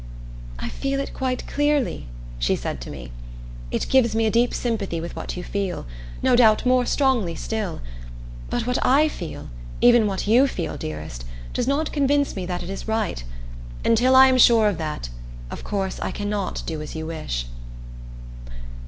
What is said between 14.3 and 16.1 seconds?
sure of that, of course I